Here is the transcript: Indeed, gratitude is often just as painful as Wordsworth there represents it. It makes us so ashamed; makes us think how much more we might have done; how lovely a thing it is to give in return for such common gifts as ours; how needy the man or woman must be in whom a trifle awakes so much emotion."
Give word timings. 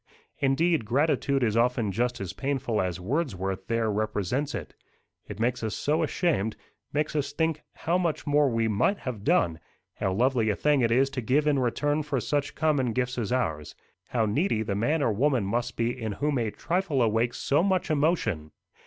Indeed, 0.39 0.83
gratitude 0.83 1.43
is 1.43 1.55
often 1.55 1.91
just 1.91 2.19
as 2.19 2.33
painful 2.33 2.81
as 2.81 2.99
Wordsworth 2.99 3.67
there 3.67 3.91
represents 3.91 4.55
it. 4.55 4.73
It 5.27 5.39
makes 5.39 5.61
us 5.61 5.75
so 5.75 6.01
ashamed; 6.01 6.55
makes 6.91 7.15
us 7.15 7.31
think 7.33 7.61
how 7.75 7.99
much 7.99 8.25
more 8.25 8.49
we 8.49 8.67
might 8.67 8.97
have 8.97 9.23
done; 9.23 9.59
how 9.93 10.13
lovely 10.13 10.49
a 10.49 10.55
thing 10.55 10.81
it 10.81 10.89
is 10.89 11.11
to 11.11 11.21
give 11.21 11.45
in 11.45 11.59
return 11.59 12.01
for 12.01 12.19
such 12.19 12.55
common 12.55 12.93
gifts 12.93 13.19
as 13.19 13.31
ours; 13.31 13.75
how 14.07 14.25
needy 14.25 14.63
the 14.63 14.73
man 14.73 15.03
or 15.03 15.11
woman 15.11 15.43
must 15.45 15.77
be 15.77 15.95
in 16.01 16.13
whom 16.13 16.39
a 16.39 16.49
trifle 16.49 17.03
awakes 17.03 17.37
so 17.37 17.61
much 17.61 17.91
emotion." 17.91 18.49